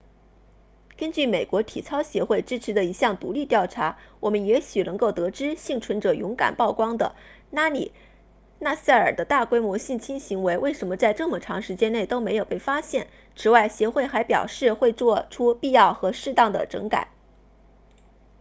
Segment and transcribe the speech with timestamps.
[0.97, 7.15] 根据美国体操协会支持的一项独立调查我们也许能够得知幸存者勇敢曝光的
[7.51, 7.93] 拉里
[8.57, 17.09] 纳萨尔的大规模性侵行为为什么在这么长时间内都没有被发现此外协会还表示会做出必要和适当的整改